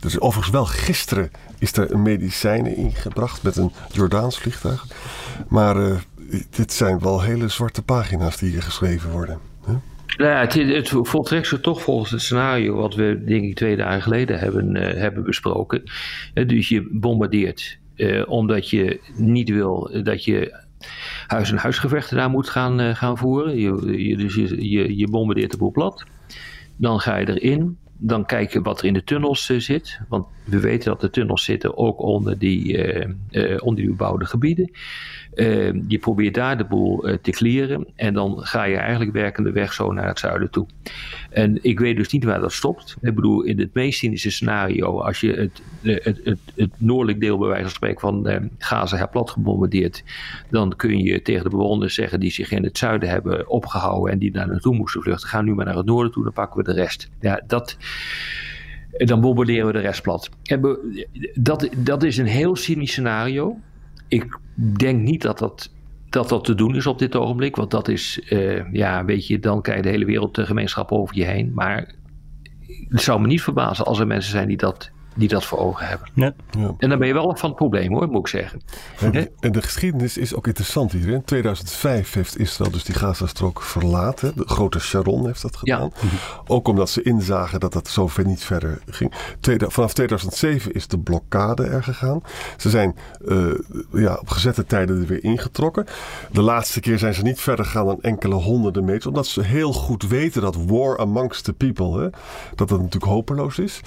Dus 0.00 0.20
overigens 0.20 0.52
wel 0.52 0.66
gisteren 0.66 1.30
is 1.58 1.76
er 1.76 1.98
medicijnen 1.98 2.76
ingebracht 2.76 3.42
met 3.42 3.56
een 3.56 3.72
Jordaans 3.92 4.38
vliegtuig. 4.38 4.86
Maar 5.48 6.04
dit 6.50 6.72
zijn 6.72 6.98
wel 6.98 7.20
hele 7.20 7.48
zwarte 7.48 7.82
pagina's 7.82 8.36
die 8.36 8.50
hier 8.50 8.62
geschreven 8.62 9.10
worden. 9.10 9.38
Nou 10.18 10.32
het, 10.32 10.54
het 10.54 10.88
voltrekt 10.88 11.46
zich 11.46 11.60
toch 11.60 11.82
volgens 11.82 12.10
het 12.10 12.20
scenario 12.20 12.74
wat 12.74 12.94
we 12.94 13.22
denk 13.24 13.44
ik 13.44 13.54
twee 13.54 13.76
dagen 13.76 14.02
geleden 14.02 14.38
hebben, 14.38 14.76
uh, 14.76 14.82
hebben 14.82 15.24
besproken. 15.24 15.82
Uh, 16.34 16.48
dus 16.48 16.68
je 16.68 16.88
bombardeert 16.90 17.78
uh, 17.96 18.22
omdat 18.28 18.70
je 18.70 19.00
niet 19.16 19.48
wil 19.48 19.90
dat 20.02 20.24
je 20.24 20.64
huis- 21.26 21.50
en 21.50 21.56
huisgevechten 21.56 22.16
daar 22.16 22.30
moet 22.30 22.48
gaan, 22.48 22.96
gaan 22.96 23.18
voeren. 23.18 23.58
Je, 23.58 24.06
je, 24.08 24.16
dus 24.16 24.34
je, 24.34 24.96
je, 24.96 25.08
bombardeert 25.08 25.50
de 25.50 25.56
boel 25.56 25.70
plat. 25.70 26.04
Dan 26.76 27.00
ga 27.00 27.16
je 27.16 27.40
erin. 27.40 27.78
Dan 27.96 28.26
kijk 28.26 28.52
je 28.52 28.60
wat 28.60 28.80
er 28.80 28.86
in 28.86 28.92
de 28.92 29.04
tunnels 29.04 29.46
zit. 29.56 30.00
Want 30.08 30.26
we 30.48 30.60
weten 30.60 30.90
dat 30.90 31.00
de 31.00 31.10
tunnels 31.10 31.44
zitten 31.44 31.76
ook 31.76 32.02
onder 32.02 32.38
die, 32.38 32.76
uh, 33.30 33.56
onder 33.58 33.76
die 33.76 33.90
bebouwde 33.90 34.26
gebieden. 34.26 34.70
je 35.88 35.98
probeert 36.00 36.34
daar 36.34 36.58
de 36.58 36.64
boel 36.64 37.18
te 37.22 37.30
clearen. 37.30 37.86
En 37.94 38.14
dan 38.14 38.38
ga 38.40 38.64
je 38.64 38.76
eigenlijk 38.76 39.12
werkende 39.12 39.52
weg 39.52 39.72
zo 39.72 39.92
naar 39.92 40.06
het 40.06 40.18
zuiden 40.18 40.50
toe. 40.50 40.66
En 41.30 41.58
ik 41.62 41.78
weet 41.80 41.96
dus 41.96 42.12
niet 42.12 42.24
waar 42.24 42.40
dat 42.40 42.52
stopt. 42.52 42.96
Ik 43.00 43.14
bedoel, 43.14 43.42
in 43.42 43.58
het 43.58 43.74
meest 43.74 43.98
cynische 43.98 44.30
scenario, 44.30 45.00
als 45.00 45.20
je 45.20 45.32
het, 45.32 45.62
het, 45.82 46.20
het, 46.24 46.38
het 46.54 46.70
noordelijk 46.76 47.20
deel 47.20 47.38
bij 47.38 47.48
wijze 47.48 47.62
van 47.62 47.72
spreken 47.72 48.00
van 48.00 48.50
Gaza 48.58 48.96
hebt 48.96 49.10
plat 49.10 49.30
gebombardeerd, 49.30 50.04
dan 50.50 50.76
kun 50.76 50.98
je 50.98 51.22
tegen 51.22 51.44
de 51.44 51.50
bewoners 51.50 51.94
zeggen 51.94 52.20
die 52.20 52.30
zich 52.30 52.50
in 52.50 52.64
het 52.64 52.78
zuiden 52.78 53.08
hebben 53.08 53.48
opgehouden 53.48 54.12
en 54.12 54.18
die 54.18 54.32
daar 54.32 54.48
naartoe 54.48 54.74
moesten 54.74 55.02
vluchten, 55.02 55.28
ga 55.28 55.42
nu 55.42 55.54
maar 55.54 55.64
naar 55.64 55.76
het 55.76 55.86
noorden 55.86 56.12
toe, 56.12 56.24
dan 56.24 56.32
pakken 56.32 56.58
we 56.58 56.64
de 56.64 56.80
rest. 56.80 57.08
Ja, 57.20 57.42
dat 57.46 57.76
dan 58.90 59.20
bombarderen 59.20 59.66
we 59.66 59.72
de 59.72 59.78
rest 59.78 60.02
plat. 60.02 60.30
Dat, 61.34 61.68
dat 61.76 62.02
is 62.02 62.16
een 62.16 62.26
heel 62.26 62.56
cynisch 62.56 62.90
scenario. 62.90 63.58
Ik 64.08 64.38
denk 64.78 65.00
niet 65.00 65.22
dat 65.22 65.38
dat, 65.38 65.72
dat 66.08 66.28
dat 66.28 66.44
te 66.44 66.54
doen 66.54 66.76
is 66.76 66.86
op 66.86 66.98
dit 66.98 67.16
ogenblik. 67.16 67.56
Want 67.56 67.70
dat 67.70 67.88
is, 67.88 68.20
uh, 68.30 68.72
ja, 68.72 69.04
weet 69.04 69.26
je, 69.26 69.38
dan 69.38 69.62
krijg 69.62 69.78
je 69.78 69.84
de 69.84 69.90
hele 69.90 70.04
wereld 70.04 70.34
de 70.34 70.46
gemeenschap 70.46 70.92
over 70.92 71.16
je 71.16 71.24
heen. 71.24 71.52
Maar 71.54 71.94
het 72.88 73.00
zou 73.00 73.20
me 73.20 73.26
niet 73.26 73.42
verbazen 73.42 73.84
als 73.84 73.98
er 73.98 74.06
mensen 74.06 74.30
zijn 74.30 74.48
die 74.48 74.56
dat 74.56 74.90
die 75.14 75.28
dat 75.28 75.44
voor 75.44 75.58
ogen 75.58 75.86
hebben. 75.86 76.08
Ja. 76.14 76.34
Ja. 76.58 76.74
En 76.78 76.88
dan 76.88 76.98
ben 76.98 77.08
je 77.08 77.14
wel 77.14 77.36
van 77.36 77.48
het 77.48 77.58
probleem 77.58 77.92
hoor, 77.92 78.08
moet 78.08 78.20
ik 78.20 78.26
zeggen. 78.26 78.60
En, 79.00 79.28
en 79.40 79.52
de 79.52 79.62
geschiedenis 79.62 80.16
is 80.16 80.34
ook 80.34 80.46
interessant 80.46 80.92
hier. 80.92 81.08
In 81.08 81.24
2005 81.24 82.12
heeft 82.12 82.38
Israël 82.38 82.70
dus 82.70 82.84
die 82.84 82.94
Gazastrook 82.94 83.62
verlaten. 83.62 84.32
De 84.36 84.46
grote 84.46 84.78
Sharon 84.78 85.26
heeft 85.26 85.42
dat 85.42 85.56
gedaan. 85.56 85.92
Ja. 86.00 86.08
Ook 86.46 86.68
omdat 86.68 86.90
ze 86.90 87.02
inzagen 87.02 87.60
dat 87.60 87.72
dat 87.72 87.88
zover 87.88 88.26
niet 88.26 88.44
verder 88.44 88.78
ging. 88.86 89.12
Tweede, 89.40 89.70
vanaf 89.70 89.92
2007 89.92 90.72
is 90.72 90.86
de 90.86 90.98
blokkade 90.98 91.64
er 91.64 91.82
gegaan. 91.82 92.22
Ze 92.56 92.70
zijn 92.70 92.96
uh, 93.24 93.54
ja, 93.92 94.14
op 94.14 94.28
gezette 94.28 94.66
tijden 94.66 95.00
er 95.00 95.06
weer 95.06 95.24
ingetrokken. 95.24 95.86
De 96.30 96.42
laatste 96.42 96.80
keer 96.80 96.98
zijn 96.98 97.14
ze 97.14 97.22
niet 97.22 97.40
verder 97.40 97.64
gegaan 97.64 97.86
dan 97.86 98.00
enkele 98.00 98.34
honderden 98.34 98.84
meters. 98.84 99.06
Omdat 99.06 99.26
ze 99.26 99.42
heel 99.42 99.72
goed 99.72 100.08
weten 100.08 100.42
dat 100.42 100.56
war 100.66 100.98
amongst 100.98 101.44
the 101.44 101.52
people, 101.52 102.00
hè, 102.00 102.08
dat 102.54 102.68
dat 102.68 102.80
natuurlijk 102.80 103.12
hopeloos 103.12 103.58
is. 103.58 103.80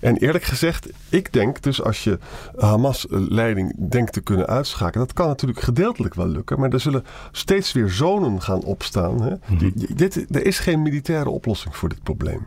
En 0.00 0.16
eerlijk 0.16 0.44
gezegd 0.44 0.71
ik 1.08 1.32
denk 1.32 1.62
dus 1.62 1.82
als 1.82 2.04
je 2.04 2.18
Hamas-leiding 2.56 3.88
denkt 3.88 4.12
te 4.12 4.22
kunnen 4.22 4.46
uitschakelen, 4.46 5.06
dat 5.06 5.16
kan 5.16 5.26
natuurlijk 5.26 5.60
gedeeltelijk 5.60 6.14
wel 6.14 6.28
lukken, 6.28 6.60
maar 6.60 6.70
er 6.70 6.80
zullen 6.80 7.04
steeds 7.32 7.72
weer 7.72 7.88
zonen 7.88 8.42
gaan 8.42 8.64
opstaan. 8.64 9.22
Hè? 9.22 9.34
Mhm. 9.46 9.70
dit, 9.74 10.36
er 10.36 10.46
is 10.46 10.58
geen 10.58 10.82
militaire 10.82 11.30
oplossing 11.30 11.76
voor 11.76 11.88
dit 11.88 12.02
probleem. 12.02 12.46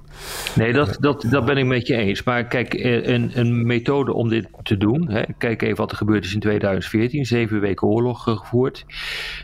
Nee, 0.55 0.73
dat, 0.73 0.97
dat, 0.99 1.25
dat 1.29 1.45
ben 1.45 1.57
ik 1.57 1.65
met 1.65 1.87
je 1.87 1.95
eens. 1.95 2.23
Maar 2.23 2.47
kijk, 2.47 2.73
eh, 2.73 3.07
een, 3.07 3.31
een 3.39 3.65
methode 3.65 4.13
om 4.13 4.29
dit 4.29 4.47
te 4.63 4.77
doen, 4.77 5.09
hè? 5.09 5.23
kijk 5.37 5.61
even 5.61 5.77
wat 5.77 5.91
er 5.91 5.97
gebeurd 5.97 6.25
is 6.25 6.33
in 6.33 6.39
2014, 6.39 7.25
zeven 7.25 7.59
weken 7.59 7.87
oorlog 7.87 8.23
gevoerd. 8.23 8.85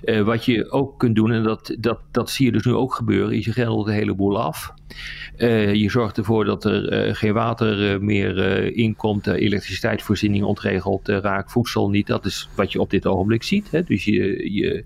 Uh, 0.04 0.22
wat 0.22 0.46
je 0.46 0.72
ook 0.72 1.00
kunt 1.00 1.16
doen, 1.16 1.32
en 1.32 1.44
dat, 1.44 1.76
dat, 1.80 2.00
dat 2.12 2.30
zie 2.30 2.46
je 2.46 2.52
dus 2.52 2.66
nu 2.66 2.74
ook 2.74 2.94
gebeuren, 2.94 3.38
is 3.38 3.46
je 3.46 3.52
grendelt 3.52 3.88
een 3.88 3.94
heleboel 3.94 4.42
af. 4.42 4.74
Uh, 5.38 5.74
je 5.74 5.90
zorgt 5.90 6.18
ervoor 6.18 6.46
dat 6.46 6.66
er 6.66 7.08
uh, 7.08 7.16
geen 7.16 7.34
water 7.34 7.94
uh, 7.94 8.00
meer 8.00 8.66
inkomt, 8.76 9.24
de 9.24 9.40
elektriciteitsvoorziening 9.40 10.44
ontregeld 10.44 11.08
raakt, 11.08 11.52
voedsel 11.52 11.90
niet. 11.90 12.08
Dat 12.08 12.26
is 12.26 12.50
wat 12.56 12.72
je 12.72 12.80
op 12.80 12.90
dit 12.90 13.06
ogenblik 13.06 13.44
ziet. 13.44 13.72
Hè. 13.72 13.84
Dus 13.84 14.06
je, 14.06 14.54
je 14.54 14.84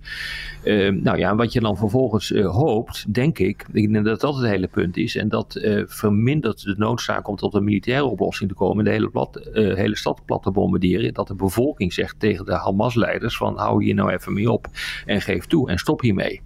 nou 0.91 1.17
ja, 1.17 1.35
wat 1.35 1.53
je 1.53 1.59
dan 1.59 1.77
vervolgens 1.77 2.29
hoopt, 2.29 3.13
denk 3.13 3.39
ik, 3.39 3.65
ik 3.73 3.93
denk 3.93 4.05
dat 4.05 4.21
dat 4.21 4.35
het 4.35 4.45
hele 4.45 4.67
punt 4.67 4.97
is. 4.97 5.15
En 5.15 5.29
dat 5.29 5.59
vermindert 5.85 6.63
de 6.63 6.75
noodzaak 6.77 7.27
om 7.27 7.35
tot 7.35 7.53
een 7.53 7.63
militaire 7.63 8.05
oplossing 8.05 8.49
te 8.49 8.55
komen, 8.55 8.83
de 8.83 8.91
hele, 8.91 9.09
plat, 9.09 9.49
hele 9.53 9.97
stad 9.97 10.21
plat 10.25 10.43
te 10.43 10.51
bombarderen. 10.51 11.13
Dat 11.13 11.27
de 11.27 11.35
bevolking 11.35 11.93
zegt 11.93 12.19
tegen 12.19 12.45
de 12.45 12.53
Hamas-leiders 12.53 13.37
van 13.37 13.57
hou 13.57 13.83
hier 13.83 13.95
nou 13.95 14.11
even 14.11 14.33
mee 14.33 14.51
op 14.51 14.67
en 15.05 15.21
geef 15.21 15.45
toe 15.45 15.69
en 15.69 15.77
stop 15.77 16.01
hiermee. 16.01 16.41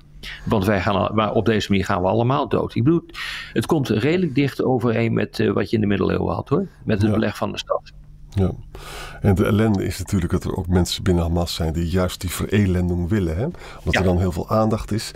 Want 0.45 0.65
wij 0.65 0.81
gaan, 0.81 1.15
maar 1.15 1.33
op 1.33 1.45
deze 1.45 1.69
manier 1.69 1.85
gaan 1.85 2.01
we 2.01 2.07
allemaal 2.07 2.49
dood. 2.49 2.75
Ik 2.75 2.83
bedoel, 2.83 3.05
het 3.53 3.65
komt 3.65 3.89
redelijk 3.89 4.35
dicht 4.35 4.63
overeen 4.63 5.13
met 5.13 5.39
uh, 5.39 5.53
wat 5.53 5.69
je 5.69 5.75
in 5.75 5.81
de 5.81 5.88
middeleeuwen 5.88 6.33
had 6.35 6.49
hoor. 6.49 6.67
Met 6.83 7.01
het 7.01 7.11
beleg 7.11 7.38
van 7.38 7.51
de 7.51 7.57
stad. 7.57 7.91
Ja, 8.29 8.51
en 9.21 9.35
de 9.35 9.45
ellende 9.45 9.85
is 9.85 9.97
natuurlijk 9.97 10.31
dat 10.31 10.43
er 10.43 10.55
ook 10.55 10.67
mensen 10.67 11.03
binnen 11.03 11.23
Hamas 11.23 11.53
zijn 11.53 11.73
die 11.73 11.89
juist 11.89 12.21
die 12.21 12.29
verelending 12.29 13.09
willen. 13.09 13.38
Hè? 13.38 13.43
Omdat 13.43 13.93
ja. 13.93 13.99
er 13.99 14.05
dan 14.05 14.17
heel 14.17 14.31
veel 14.31 14.49
aandacht 14.49 14.91
is. 14.91 15.11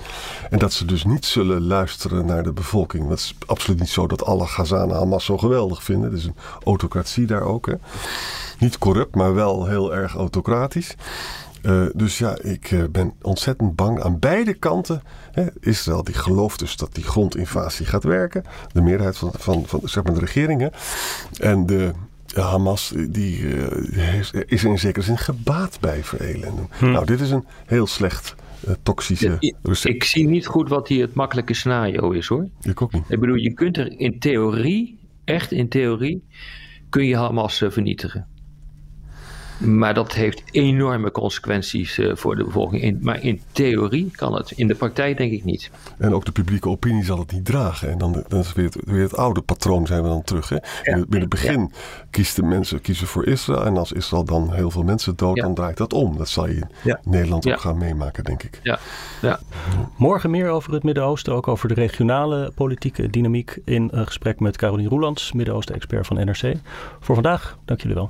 En 0.49 0.59
dat 0.59 0.73
ze 0.73 0.85
dus 0.85 1.03
niet 1.03 1.25
zullen 1.25 1.61
luisteren 1.61 2.25
naar 2.25 2.43
de 2.43 2.53
bevolking. 2.53 3.09
Dat 3.09 3.17
is 3.17 3.35
absoluut 3.45 3.79
niet 3.79 3.89
zo 3.89 4.07
dat 4.07 4.25
alle 4.25 4.47
Gazanen 4.47 4.95
Hamas 4.95 5.25
zo 5.25 5.37
geweldig 5.37 5.83
vinden. 5.83 6.11
Er 6.11 6.17
is 6.17 6.25
een 6.25 6.35
autocratie 6.63 7.25
daar 7.25 7.41
ook. 7.41 7.65
Hè? 7.65 7.73
Niet 8.59 8.77
corrupt, 8.77 9.15
maar 9.15 9.33
wel 9.33 9.65
heel 9.65 9.95
erg 9.95 10.15
autocratisch. 10.15 10.95
Uh, 11.65 11.85
dus 11.93 12.17
ja, 12.17 12.37
ik 12.41 12.71
uh, 12.71 12.83
ben 12.91 13.13
ontzettend 13.21 13.75
bang 13.75 14.01
aan 14.01 14.19
beide 14.19 14.53
kanten. 14.53 15.01
Hè, 15.31 15.45
Israël 15.59 16.03
die 16.03 16.15
gelooft 16.15 16.59
dus 16.59 16.75
dat 16.75 16.95
die 16.95 17.03
grondinvasie 17.03 17.85
gaat 17.85 18.03
werken. 18.03 18.43
De 18.71 18.81
meerderheid 18.81 19.17
van, 19.17 19.31
van, 19.37 19.65
van 19.65 19.81
zeg 19.83 20.03
maar 20.03 20.13
de 20.13 20.19
regeringen. 20.19 20.71
En 21.39 21.65
de 21.65 21.93
Hamas 22.33 22.93
die, 23.09 23.39
uh, 23.39 24.19
is 24.45 24.63
in 24.63 24.79
zekere 24.79 25.05
zin 25.05 25.17
gebaat 25.17 25.77
bij 25.79 26.03
verelending. 26.03 26.67
Hm. 26.77 26.91
Nou, 26.91 27.05
dit 27.05 27.19
is 27.19 27.31
een 27.31 27.45
heel 27.65 27.87
slecht 27.87 28.35
toxische 28.83 29.55
recept. 29.63 29.95
Ik 29.95 30.03
zie 30.03 30.27
niet 30.27 30.45
goed 30.45 30.69
wat 30.69 30.87
hier 30.87 31.05
het 31.05 31.13
makkelijke 31.13 31.53
scenario 31.53 32.11
is 32.11 32.27
hoor. 32.27 32.47
Ik 32.61 32.81
ook 32.81 32.93
niet. 32.93 33.03
Ik 33.07 33.19
bedoel, 33.19 33.35
je 33.35 33.53
kunt 33.53 33.77
er 33.77 33.99
in 33.99 34.19
theorie, 34.19 34.99
echt 35.23 35.51
in 35.51 35.69
theorie, 35.69 36.23
kun 36.89 37.05
je 37.05 37.15
Hamas 37.15 37.63
vernietigen. 37.67 38.27
Maar 39.63 39.93
dat 39.93 40.13
heeft 40.13 40.43
enorme 40.51 41.11
consequenties 41.11 41.97
uh, 41.97 42.15
voor 42.15 42.35
de 42.35 42.43
bevolking. 42.43 42.81
In, 42.81 42.99
maar 43.01 43.23
in 43.23 43.41
theorie 43.51 44.11
kan 44.11 44.35
het. 44.35 44.51
In 44.51 44.67
de 44.67 44.75
praktijk 44.75 45.17
denk 45.17 45.31
ik 45.31 45.43
niet. 45.43 45.71
En 45.97 46.13
ook 46.13 46.25
de 46.25 46.31
publieke 46.31 46.69
opinie 46.69 47.03
zal 47.03 47.19
het 47.19 47.31
niet 47.31 47.45
dragen. 47.45 47.89
En 47.89 47.97
dan, 47.97 48.23
dan 48.27 48.39
is 48.39 48.53
weer 48.53 48.65
het, 48.65 48.77
weer 48.85 49.01
het 49.01 49.17
oude 49.17 49.41
patroon 49.41 49.87
zijn 49.87 50.01
we 50.01 50.07
dan 50.07 50.23
terug. 50.23 50.49
Hè? 50.49 50.55
in, 50.83 50.99
het, 50.99 51.13
in 51.13 51.19
het 51.19 51.29
begin 51.29 51.59
ja. 51.59 51.67
kiezen 52.09 52.47
mensen 52.47 52.81
kiezen 52.81 53.07
voor 53.07 53.25
Israël. 53.25 53.65
En 53.65 53.77
als 53.77 53.91
Israël 53.91 54.23
dan 54.23 54.53
heel 54.53 54.71
veel 54.71 54.83
mensen 54.83 55.15
dood, 55.15 55.37
dan 55.37 55.55
draait 55.55 55.77
dat 55.77 55.93
om. 55.93 56.17
Dat 56.17 56.29
zal 56.29 56.47
je 56.47 56.61
in 56.83 56.97
Nederland 57.03 57.47
ook 57.47 57.59
gaan 57.59 57.77
meemaken, 57.77 58.23
denk 58.23 58.43
ik. 58.43 58.59
Ja. 58.63 58.79
Ja. 59.21 59.39
Morgen 59.97 60.29
meer 60.29 60.49
over 60.49 60.73
het 60.73 60.83
Midden-Oosten. 60.83 61.33
Ook 61.33 61.47
over 61.47 61.67
de 61.67 61.73
regionale 61.73 62.51
politieke 62.55 63.09
dynamiek. 63.09 63.59
In 63.65 63.87
een 63.91 64.05
gesprek 64.05 64.39
met 64.39 64.57
Caroline 64.57 64.89
Roelands, 64.89 65.31
Midden-Oosten-expert 65.31 66.07
van 66.07 66.25
NRC. 66.25 66.53
Voor 66.99 67.15
vandaag, 67.15 67.57
dank 67.65 67.81
jullie 67.81 67.95
wel. 67.95 68.09